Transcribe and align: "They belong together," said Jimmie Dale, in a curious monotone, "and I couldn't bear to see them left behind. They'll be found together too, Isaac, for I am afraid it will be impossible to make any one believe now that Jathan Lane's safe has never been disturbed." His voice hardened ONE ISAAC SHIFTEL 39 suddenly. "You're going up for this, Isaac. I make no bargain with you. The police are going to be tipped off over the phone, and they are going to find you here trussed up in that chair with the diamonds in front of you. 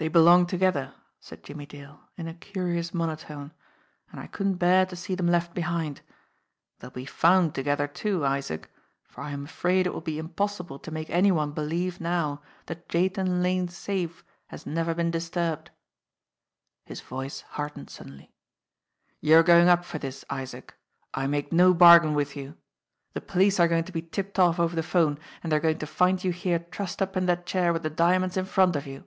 "They 0.00 0.06
belong 0.06 0.46
together," 0.46 0.94
said 1.18 1.42
Jimmie 1.42 1.66
Dale, 1.66 1.98
in 2.16 2.28
a 2.28 2.34
curious 2.34 2.94
monotone, 2.94 3.52
"and 4.12 4.20
I 4.20 4.28
couldn't 4.28 4.58
bear 4.58 4.86
to 4.86 4.94
see 4.94 5.16
them 5.16 5.26
left 5.26 5.54
behind. 5.54 6.02
They'll 6.78 6.90
be 6.92 7.04
found 7.04 7.52
together 7.52 7.88
too, 7.88 8.24
Isaac, 8.24 8.70
for 9.02 9.22
I 9.22 9.32
am 9.32 9.46
afraid 9.46 9.88
it 9.88 9.92
will 9.92 10.00
be 10.00 10.20
impossible 10.20 10.78
to 10.78 10.92
make 10.92 11.10
any 11.10 11.32
one 11.32 11.50
believe 11.50 12.00
now 12.00 12.42
that 12.66 12.88
Jathan 12.88 13.42
Lane's 13.42 13.76
safe 13.76 14.22
has 14.46 14.64
never 14.66 14.94
been 14.94 15.10
disturbed." 15.10 15.72
His 16.84 17.00
voice 17.00 17.40
hardened 17.40 17.88
ONE 17.88 17.88
ISAAC 17.88 17.88
SHIFTEL 17.88 18.04
39 18.06 18.28
suddenly. 18.28 18.32
"You're 19.20 19.42
going 19.42 19.68
up 19.68 19.84
for 19.84 19.98
this, 19.98 20.24
Isaac. 20.30 20.74
I 21.12 21.26
make 21.26 21.52
no 21.52 21.74
bargain 21.74 22.14
with 22.14 22.36
you. 22.36 22.56
The 23.14 23.20
police 23.20 23.58
are 23.58 23.66
going 23.66 23.82
to 23.82 23.90
be 23.92 24.02
tipped 24.02 24.38
off 24.38 24.60
over 24.60 24.76
the 24.76 24.84
phone, 24.84 25.18
and 25.42 25.50
they 25.50 25.56
are 25.56 25.66
going 25.66 25.78
to 25.78 25.86
find 25.88 26.22
you 26.22 26.30
here 26.30 26.60
trussed 26.60 27.02
up 27.02 27.16
in 27.16 27.26
that 27.26 27.46
chair 27.46 27.72
with 27.72 27.82
the 27.82 27.90
diamonds 27.90 28.36
in 28.36 28.44
front 28.44 28.76
of 28.76 28.86
you. 28.86 29.04